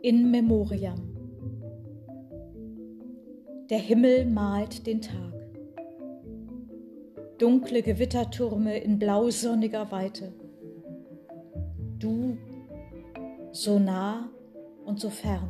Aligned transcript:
In 0.00 0.30
Memoriam. 0.30 1.00
Der 3.68 3.80
Himmel 3.80 4.26
malt 4.26 4.86
den 4.86 5.00
Tag. 5.00 5.34
Dunkle 7.38 7.82
Gewittertürme 7.82 8.78
in 8.78 9.00
blausonniger 9.00 9.90
Weite. 9.90 10.32
Du 11.98 12.38
so 13.50 13.80
nah 13.80 14.30
und 14.84 15.00
so 15.00 15.10
fern. 15.10 15.48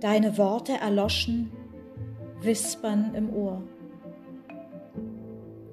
Deine 0.00 0.38
Worte 0.38 0.72
erloschen, 0.72 1.50
wispern 2.40 3.14
im 3.14 3.34
Ohr. 3.34 3.62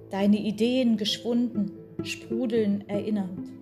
Deine 0.10 0.38
Ideen 0.38 0.98
geschwunden, 0.98 1.72
sprudeln 2.04 2.84
erinnernd. 2.90 3.56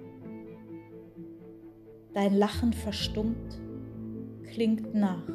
Dein 2.13 2.35
Lachen 2.35 2.73
verstummt, 2.73 3.59
klingt 4.51 4.93
nach. 4.93 5.27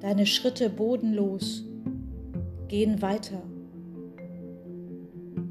Deine 0.00 0.26
Schritte 0.26 0.68
bodenlos 0.68 1.64
gehen 2.66 3.02
weiter. 3.02 3.42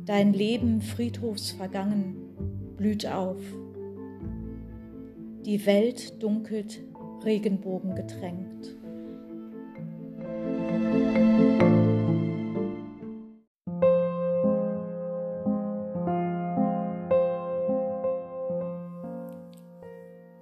Dein 0.05 0.33
Leben 0.33 0.81
friedhofsvergangen 0.81 2.17
blüht 2.75 3.05
auf. 3.05 3.39
Die 5.45 5.65
Welt 5.65 6.21
dunkelt 6.21 6.81
Regenbogen 7.23 7.95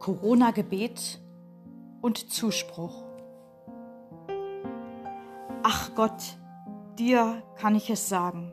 Corona-Gebet 0.08 1.20
und 2.00 2.32
Zuspruch. 2.32 3.04
Ach 5.64 5.94
Gott, 5.96 6.38
dir 6.98 7.44
kann 7.58 7.76
ich 7.76 7.90
es 7.90 8.08
sagen. 8.08 8.50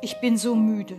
Ich 0.00 0.18
bin 0.22 0.38
so 0.38 0.54
müde. 0.54 0.96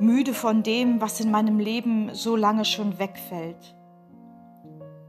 Müde 0.00 0.34
von 0.34 0.64
dem, 0.64 1.00
was 1.00 1.20
in 1.20 1.30
meinem 1.30 1.60
Leben 1.60 2.12
so 2.14 2.34
lange 2.34 2.64
schon 2.64 2.98
wegfällt. 2.98 3.76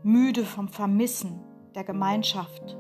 Müde 0.04 0.46
vom 0.46 0.68
Vermissen 0.68 1.40
der 1.74 1.86
Gemeinschaft, 1.86 2.78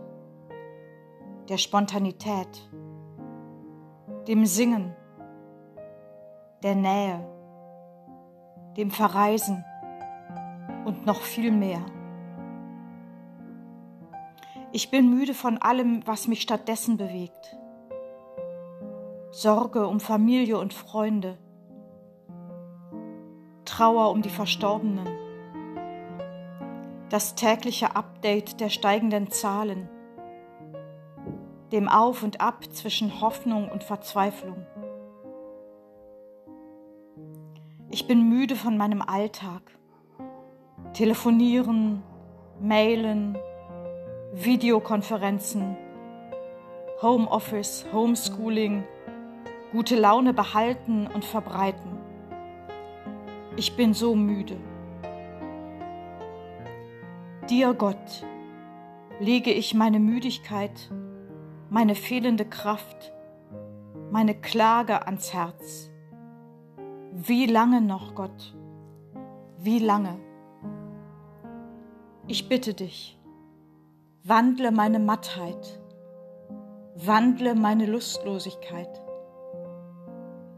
der 1.50 1.58
Spontanität, 1.58 2.70
dem 4.28 4.46
Singen, 4.46 4.96
der 6.62 6.76
Nähe 6.76 7.39
dem 8.80 8.92
Verreisen 8.92 9.66
und 10.86 11.06
noch 11.06 11.22
viel 11.22 11.52
mehr. 11.52 11.86
Ich 14.72 14.90
bin 14.90 15.10
müde 15.10 15.34
von 15.34 15.58
allem, 15.58 16.02
was 16.06 16.30
mich 16.30 16.42
stattdessen 16.42 16.96
bewegt. 16.96 17.58
Sorge 19.32 19.86
um 19.86 20.00
Familie 20.00 20.58
und 20.58 20.74
Freunde, 20.74 21.38
Trauer 23.66 24.12
um 24.12 24.22
die 24.22 24.30
Verstorbenen, 24.30 25.08
das 27.10 27.36
tägliche 27.36 27.96
Update 27.98 28.62
der 28.62 28.70
steigenden 28.70 29.30
Zahlen, 29.30 29.90
dem 31.74 31.90
Auf 31.90 32.24
und 32.24 32.40
Ab 32.40 32.64
zwischen 32.72 33.20
Hoffnung 33.20 33.70
und 33.70 33.84
Verzweiflung. 33.84 34.66
Ich 37.92 38.06
bin 38.06 38.30
müde 38.30 38.56
von 38.56 38.78
meinem 38.78 39.02
Alltag. 39.02 39.64
Telefonieren, 40.94 42.04
mailen, 42.62 43.36
Videokonferenzen, 44.32 45.76
Homeoffice, 47.02 47.88
Homeschooling, 47.92 48.84
gute 49.72 49.96
Laune 49.96 50.36
behalten 50.36 51.08
und 51.08 51.26
verbreiten. 51.26 51.98
Ich 53.56 53.76
bin 53.76 53.96
so 53.96 54.14
müde. 54.14 54.58
Dir 57.50 57.74
Gott 57.74 58.24
lege 59.20 59.52
ich 59.52 59.74
meine 59.74 60.00
Müdigkeit, 60.00 60.92
meine 61.72 61.96
fehlende 61.96 62.46
Kraft, 62.46 63.12
meine 64.12 64.36
Klage 64.36 65.08
ans 65.08 65.34
Herz 65.34 65.90
wie 67.12 67.46
lange 67.46 67.82
noch, 67.82 68.16
Gott? 68.16 68.56
Wie 69.58 69.80
lange? 69.80 70.20
Ich 72.28 72.48
bitte 72.48 72.74
dich, 72.74 73.18
wandle 74.24 74.72
meine 74.72 75.00
Mattheit, 75.00 75.82
wandle 76.96 77.56
meine 77.56 77.88
Lustlosigkeit, 77.88 79.02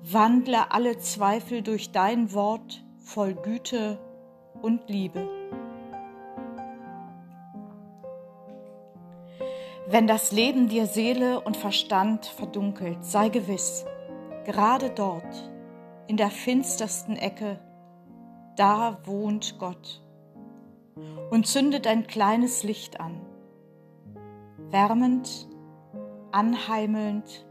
wandle 0.03 0.71
alle 0.71 0.97
Zweifel 0.97 1.61
durch 1.61 1.91
dein 1.91 2.33
Wort 2.33 2.83
voll 2.97 3.33
Güte 3.33 3.97
und 4.61 4.89
Liebe. 4.89 5.27
Wenn 9.87 10.07
das 10.07 10.31
Leben 10.31 10.67
dir 10.67 10.85
Seele 10.85 11.41
und 11.41 11.57
Verstand 11.57 12.25
verdunkelt, 12.25 13.03
sei 13.03 13.29
gewiss, 13.29 13.85
gerade 14.45 14.89
dort, 14.89 15.51
in 16.11 16.17
der 16.17 16.29
finstersten 16.29 17.15
Ecke, 17.15 17.57
da 18.57 18.97
wohnt 19.05 19.57
Gott 19.59 20.03
und 21.29 21.47
zündet 21.47 21.87
ein 21.87 22.05
kleines 22.05 22.63
Licht 22.63 22.99
an, 22.99 23.21
wärmend, 24.57 25.47
anheimelnd, 26.33 27.47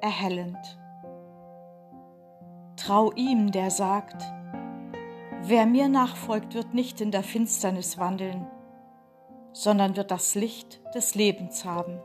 erhellend. 0.00 0.58
Trau 2.74 3.12
ihm, 3.12 3.52
der 3.52 3.70
sagt, 3.70 4.20
wer 5.42 5.64
mir 5.66 5.88
nachfolgt, 5.88 6.54
wird 6.54 6.74
nicht 6.74 7.00
in 7.00 7.12
der 7.12 7.22
Finsternis 7.22 7.96
wandeln, 7.96 8.44
sondern 9.52 9.94
wird 9.94 10.10
das 10.10 10.34
Licht 10.34 10.80
des 10.96 11.14
Lebens 11.14 11.64
haben. 11.64 12.00